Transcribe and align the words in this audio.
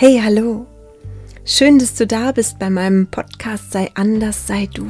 Hey, 0.00 0.20
hallo. 0.22 0.64
Schön, 1.44 1.80
dass 1.80 1.94
du 1.94 2.06
da 2.06 2.30
bist 2.30 2.60
bei 2.60 2.70
meinem 2.70 3.08
Podcast 3.08 3.72
Sei 3.72 3.90
anders, 3.94 4.46
sei 4.46 4.68
du. 4.72 4.86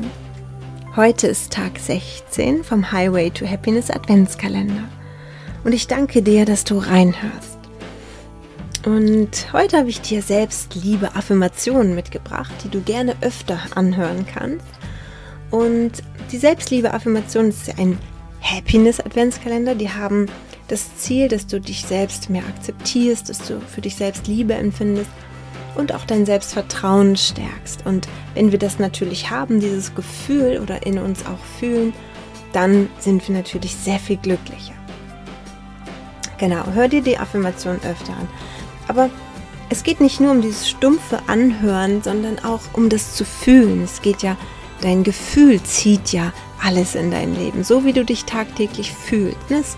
Heute 0.96 1.28
ist 1.28 1.50
Tag 1.50 1.78
16 1.78 2.62
vom 2.62 2.92
Highway 2.92 3.30
to 3.30 3.46
Happiness 3.46 3.90
Adventskalender. 3.90 4.84
Und 5.64 5.72
ich 5.72 5.86
danke 5.86 6.20
dir, 6.20 6.44
dass 6.44 6.64
du 6.64 6.76
reinhörst. 6.76 7.58
Und 8.84 9.50
heute 9.54 9.78
habe 9.78 9.88
ich 9.88 10.02
dir 10.02 10.20
selbst 10.20 10.74
liebe 10.74 11.16
Affirmationen 11.16 11.94
mitgebracht, 11.94 12.52
die 12.62 12.68
du 12.68 12.82
gerne 12.82 13.16
öfter 13.22 13.58
anhören 13.76 14.26
kannst. 14.26 14.66
Und 15.50 15.92
die 16.32 16.36
Selbstliebe 16.36 16.92
Affirmation 16.92 17.48
ist 17.48 17.66
ja 17.66 17.78
ein 17.78 17.98
Happiness 18.42 19.00
Adventskalender. 19.00 19.74
Die 19.74 19.88
haben 19.88 20.26
das 20.68 20.96
Ziel, 20.96 21.28
dass 21.28 21.46
du 21.46 21.60
dich 21.60 21.84
selbst 21.84 22.30
mehr 22.30 22.44
akzeptierst, 22.46 23.28
dass 23.28 23.38
du 23.38 23.60
für 23.60 23.80
dich 23.80 23.96
selbst 23.96 24.26
Liebe 24.26 24.54
empfindest 24.54 25.10
und 25.74 25.94
auch 25.94 26.04
dein 26.04 26.26
Selbstvertrauen 26.26 27.16
stärkst. 27.16 27.86
Und 27.86 28.08
wenn 28.34 28.52
wir 28.52 28.58
das 28.58 28.78
natürlich 28.78 29.30
haben, 29.30 29.60
dieses 29.60 29.94
Gefühl 29.94 30.60
oder 30.62 30.86
in 30.86 30.98
uns 30.98 31.24
auch 31.26 31.42
fühlen, 31.58 31.94
dann 32.52 32.88
sind 32.98 33.26
wir 33.26 33.34
natürlich 33.34 33.74
sehr 33.74 33.98
viel 33.98 34.16
glücklicher. 34.16 34.74
Genau, 36.38 36.64
hör 36.72 36.88
dir 36.88 37.02
die 37.02 37.18
Affirmation 37.18 37.76
öfter 37.76 38.12
an. 38.12 38.28
Aber 38.86 39.10
es 39.70 39.82
geht 39.82 40.00
nicht 40.00 40.20
nur 40.20 40.30
um 40.30 40.40
dieses 40.40 40.68
stumpfe 40.68 41.20
Anhören, 41.26 42.02
sondern 42.02 42.38
auch 42.38 42.60
um 42.72 42.88
das 42.88 43.14
zu 43.14 43.24
fühlen. 43.24 43.82
Es 43.82 44.02
geht 44.02 44.22
ja, 44.22 44.36
dein 44.80 45.02
Gefühl 45.02 45.62
zieht 45.62 46.12
ja 46.12 46.32
alles 46.62 46.94
in 46.94 47.10
dein 47.10 47.34
Leben, 47.34 47.64
so 47.64 47.84
wie 47.84 47.92
du 47.92 48.04
dich 48.04 48.24
tagtäglich 48.24 48.92
fühlst. 48.92 49.76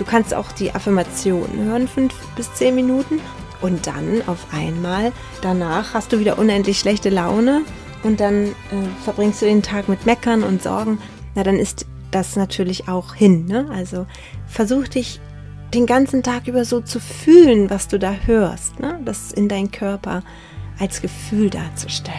Du 0.00 0.06
kannst 0.06 0.32
auch 0.32 0.50
die 0.52 0.74
Affirmationen 0.74 1.62
hören, 1.62 1.86
fünf 1.86 2.14
bis 2.34 2.54
zehn 2.54 2.74
Minuten. 2.74 3.20
Und 3.60 3.86
dann 3.86 4.22
auf 4.26 4.46
einmal, 4.50 5.12
danach 5.42 5.92
hast 5.92 6.14
du 6.14 6.18
wieder 6.18 6.38
unendlich 6.38 6.78
schlechte 6.78 7.10
Laune 7.10 7.66
und 8.02 8.18
dann 8.18 8.46
äh, 8.46 8.54
verbringst 9.04 9.42
du 9.42 9.44
den 9.44 9.62
Tag 9.62 9.90
mit 9.90 10.06
Meckern 10.06 10.42
und 10.42 10.62
Sorgen. 10.62 10.98
Na, 11.34 11.42
dann 11.42 11.56
ist 11.56 11.84
das 12.12 12.34
natürlich 12.34 12.88
auch 12.88 13.14
hin. 13.14 13.44
Ne? 13.44 13.68
Also 13.70 14.06
versuch 14.46 14.88
dich 14.88 15.20
den 15.74 15.84
ganzen 15.84 16.22
Tag 16.22 16.48
über 16.48 16.64
so 16.64 16.80
zu 16.80 16.98
fühlen, 16.98 17.68
was 17.68 17.86
du 17.86 17.98
da 17.98 18.14
hörst. 18.24 18.80
Ne? 18.80 18.98
Das 19.04 19.32
in 19.32 19.50
deinen 19.50 19.70
Körper 19.70 20.22
als 20.78 21.02
Gefühl 21.02 21.50
darzustellen. 21.50 22.16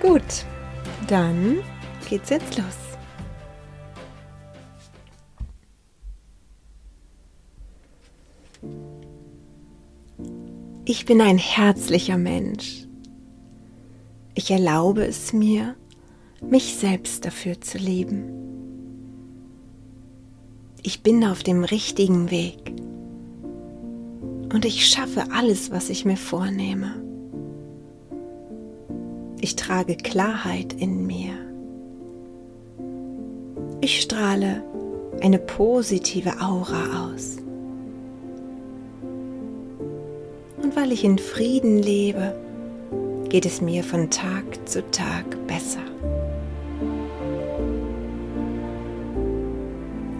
Gut, 0.00 0.46
dann 1.06 1.58
geht's 2.08 2.30
jetzt 2.30 2.56
los. 2.56 2.89
Ich 10.92 11.06
bin 11.06 11.20
ein 11.20 11.38
herzlicher 11.38 12.18
Mensch. 12.18 12.88
Ich 14.34 14.50
erlaube 14.50 15.06
es 15.06 15.32
mir, 15.32 15.76
mich 16.40 16.74
selbst 16.74 17.24
dafür 17.24 17.60
zu 17.60 17.78
lieben. 17.78 18.24
Ich 20.82 21.04
bin 21.04 21.24
auf 21.24 21.44
dem 21.44 21.62
richtigen 21.62 22.32
Weg 22.32 22.72
und 24.52 24.64
ich 24.64 24.88
schaffe 24.88 25.26
alles, 25.32 25.70
was 25.70 25.90
ich 25.90 26.04
mir 26.04 26.16
vornehme. 26.16 27.00
Ich 29.40 29.54
trage 29.54 29.94
Klarheit 29.94 30.72
in 30.72 31.06
mir. 31.06 31.34
Ich 33.80 34.00
strahle 34.00 34.64
eine 35.20 35.38
positive 35.38 36.40
Aura 36.40 37.12
aus. 37.14 37.36
Und 40.70 40.76
weil 40.76 40.92
ich 40.92 41.02
in 41.02 41.18
Frieden 41.18 41.82
lebe, 41.82 42.32
geht 43.28 43.44
es 43.44 43.60
mir 43.60 43.82
von 43.82 44.08
Tag 44.08 44.44
zu 44.66 44.88
Tag 44.92 45.24
besser. 45.48 45.80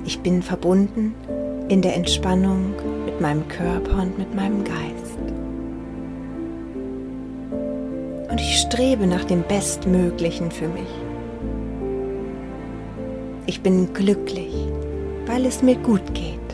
Ich 0.04 0.18
bin 0.18 0.42
verbunden 0.42 1.14
in 1.68 1.82
der 1.82 1.94
Entspannung 1.94 2.74
mit 3.04 3.20
meinem 3.20 3.46
Körper 3.46 4.02
und 4.02 4.18
mit 4.18 4.34
meinem 4.34 4.64
Geist. 4.64 5.18
Und 8.28 8.40
ich 8.40 8.58
strebe 8.58 9.06
nach 9.06 9.22
dem 9.22 9.44
Bestmöglichen 9.44 10.50
für 10.50 10.66
mich. 10.66 10.90
Ich 13.46 13.60
bin 13.60 13.94
glücklich, 13.94 14.52
weil 15.26 15.46
es 15.46 15.62
mir 15.62 15.76
gut 15.76 16.12
geht. 16.12 16.49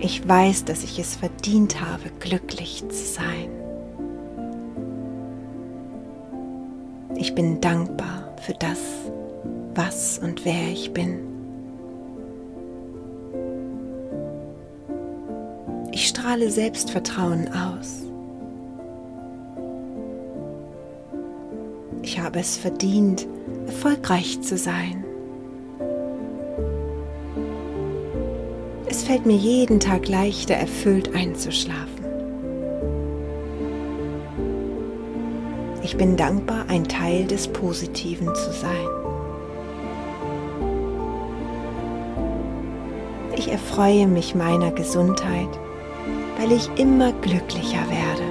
Ich 0.00 0.26
weiß, 0.28 0.64
dass 0.64 0.84
ich 0.84 0.98
es 1.00 1.16
verdient 1.16 1.80
habe, 1.80 2.10
glücklich 2.20 2.84
zu 2.88 3.04
sein. 3.04 3.50
Ich 7.16 7.34
bin 7.34 7.60
dankbar 7.60 8.32
für 8.42 8.54
das, 8.54 8.78
was 9.74 10.20
und 10.20 10.44
wer 10.44 10.70
ich 10.72 10.92
bin. 10.92 11.18
Ich 15.90 16.06
strahle 16.06 16.48
Selbstvertrauen 16.48 17.48
aus. 17.48 18.02
Ich 22.02 22.20
habe 22.20 22.38
es 22.38 22.56
verdient, 22.56 23.26
erfolgreich 23.66 24.40
zu 24.42 24.56
sein. 24.56 25.04
Fällt 29.08 29.24
mir 29.24 29.36
jeden 29.36 29.80
Tag 29.80 30.06
leichter, 30.06 30.52
erfüllt 30.52 31.14
einzuschlafen. 31.14 32.04
Ich 35.82 35.96
bin 35.96 36.18
dankbar, 36.18 36.66
ein 36.68 36.86
Teil 36.86 37.26
des 37.26 37.48
Positiven 37.48 38.26
zu 38.34 38.52
sein. 38.52 38.86
Ich 43.34 43.50
erfreue 43.50 44.06
mich 44.06 44.34
meiner 44.34 44.72
Gesundheit, 44.72 45.48
weil 46.38 46.52
ich 46.52 46.68
immer 46.76 47.12
glücklicher 47.22 47.86
werde. 47.88 48.24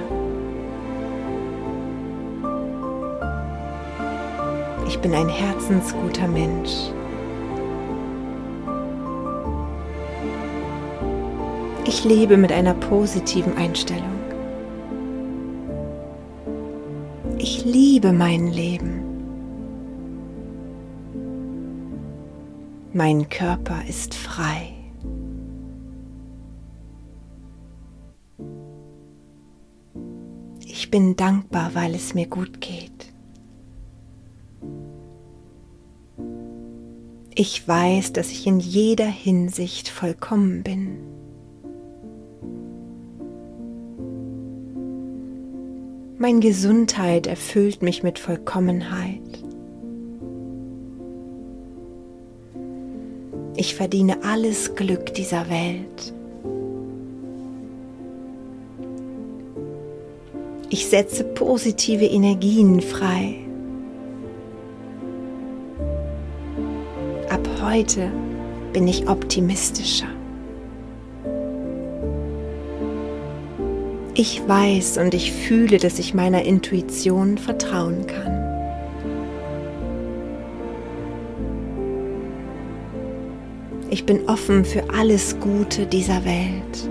Ich 4.86 5.00
bin 5.00 5.12
ein 5.12 5.28
herzensguter 5.28 6.28
Mensch. 6.28 6.92
Ich 11.98 12.04
lebe 12.04 12.36
mit 12.36 12.52
einer 12.52 12.74
positiven 12.74 13.56
Einstellung. 13.56 14.20
Ich 17.38 17.64
liebe 17.64 18.12
mein 18.12 18.46
Leben. 18.46 19.02
Mein 22.92 23.28
Körper 23.28 23.80
ist 23.88 24.14
frei. 24.14 24.74
Ich 30.60 30.92
bin 30.92 31.16
dankbar, 31.16 31.72
weil 31.74 31.96
es 31.96 32.14
mir 32.14 32.28
gut 32.28 32.60
geht. 32.60 33.12
Ich 37.34 37.66
weiß, 37.66 38.12
dass 38.12 38.30
ich 38.30 38.46
in 38.46 38.60
jeder 38.60 39.06
Hinsicht 39.06 39.88
vollkommen 39.88 40.62
bin. 40.62 41.17
Mein 46.20 46.40
Gesundheit 46.40 47.28
erfüllt 47.28 47.80
mich 47.80 48.02
mit 48.02 48.18
Vollkommenheit. 48.18 49.20
Ich 53.54 53.76
verdiene 53.76 54.24
alles 54.24 54.74
Glück 54.74 55.14
dieser 55.14 55.48
Welt. 55.48 56.12
Ich 60.70 60.88
setze 60.88 61.22
positive 61.22 62.06
Energien 62.06 62.80
frei. 62.80 63.36
Ab 67.28 67.48
heute 67.62 68.10
bin 68.72 68.88
ich 68.88 69.08
optimistischer. 69.08 70.17
Ich 74.20 74.42
weiß 74.48 74.98
und 74.98 75.14
ich 75.14 75.30
fühle, 75.30 75.78
dass 75.78 76.00
ich 76.00 76.12
meiner 76.12 76.42
Intuition 76.42 77.38
vertrauen 77.38 78.04
kann. 78.08 78.34
Ich 83.90 84.04
bin 84.04 84.28
offen 84.28 84.64
für 84.64 84.82
alles 84.92 85.38
Gute 85.38 85.86
dieser 85.86 86.24
Welt. 86.24 86.88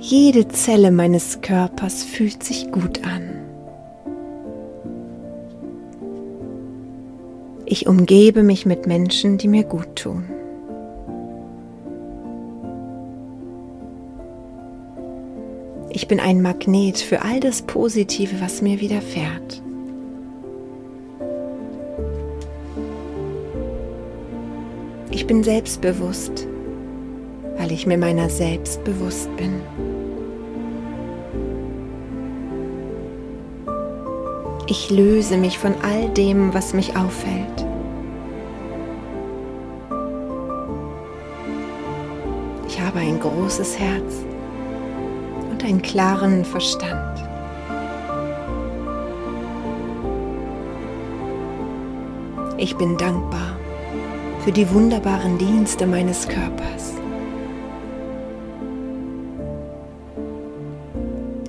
Jede 0.00 0.48
Zelle 0.48 0.90
meines 0.90 1.42
Körpers 1.42 2.02
fühlt 2.02 2.42
sich 2.42 2.72
gut 2.72 3.04
an. 3.04 3.36
Ich 7.66 7.86
umgebe 7.86 8.42
mich 8.42 8.66
mit 8.66 8.88
Menschen, 8.88 9.38
die 9.38 9.46
mir 9.46 9.62
gut 9.62 9.94
tun. 9.94 10.24
Bin 16.10 16.18
ein 16.18 16.42
Magnet 16.42 16.98
für 16.98 17.22
all 17.22 17.38
das 17.38 17.62
Positive, 17.62 18.40
was 18.40 18.62
mir 18.62 18.80
widerfährt. 18.80 19.62
Ich 25.12 25.24
bin 25.28 25.44
selbstbewusst, 25.44 26.48
weil 27.58 27.70
ich 27.70 27.86
mir 27.86 27.96
meiner 27.96 28.28
selbst 28.28 28.82
bewusst 28.82 29.28
bin. 29.36 29.60
Ich 34.66 34.90
löse 34.90 35.36
mich 35.36 35.58
von 35.58 35.76
all 35.80 36.08
dem, 36.08 36.52
was 36.52 36.74
mich 36.74 36.96
auffällt. 36.96 37.66
Ich 42.66 42.80
habe 42.80 42.98
ein 42.98 43.20
großes 43.20 43.78
Herz 43.78 44.29
und 45.60 45.66
einen 45.66 45.82
klaren 45.82 46.44
Verstand. 46.44 47.20
Ich 52.56 52.76
bin 52.76 52.96
dankbar 52.96 53.56
für 54.44 54.52
die 54.52 54.68
wunderbaren 54.70 55.38
Dienste 55.38 55.86
meines 55.86 56.28
Körpers. 56.28 56.94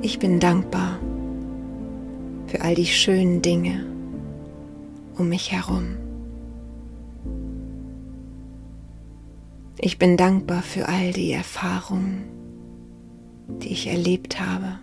Ich 0.02 0.20
bin 0.20 0.40
dankbar 0.40 1.00
für 2.48 2.62
all 2.62 2.76
die 2.76 2.86
schönen 2.86 3.42
Dinge 3.42 3.86
um 5.18 5.30
mich 5.30 5.52
herum. 5.52 5.98
Ich 9.78 9.98
bin 9.98 10.18
dankbar 10.18 10.62
für 10.62 10.88
all 10.88 11.12
die 11.14 11.32
Erfahrungen, 11.32 12.24
die 13.60 13.72
ich 13.72 13.88
erlebt 13.88 14.40
habe. 14.40 14.80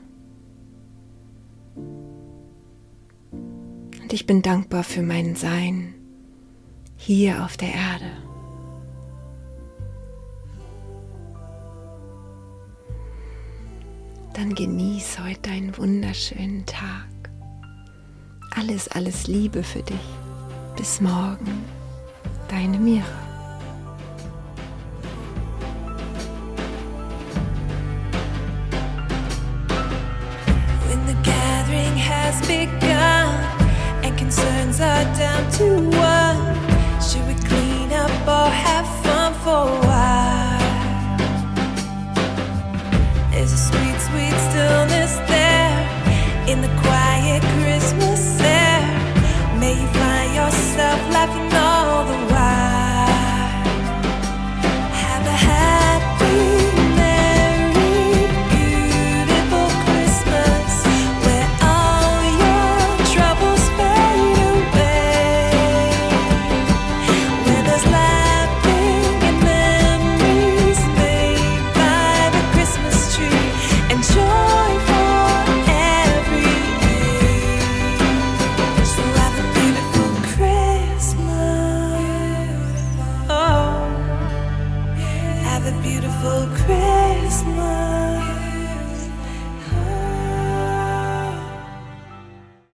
Und 4.02 4.12
ich 4.12 4.26
bin 4.26 4.42
dankbar 4.42 4.84
für 4.84 5.02
mein 5.02 5.36
Sein 5.36 5.94
hier 6.96 7.44
auf 7.44 7.56
der 7.56 7.68
Erde. 7.68 8.10
Dann 14.34 14.54
genieß 14.54 15.18
heute 15.24 15.50
einen 15.50 15.76
wunderschönen 15.76 16.64
Tag. 16.64 17.08
Alles, 18.56 18.88
alles 18.88 19.26
Liebe 19.26 19.62
für 19.62 19.82
dich. 19.82 19.96
Bis 20.76 21.00
morgen, 21.00 21.64
deine 22.48 22.78
Mira. 22.78 23.27
Concerns 34.68 34.80
are 34.80 35.16
down 35.16 35.50
to 35.50 35.96
one, 35.96 36.07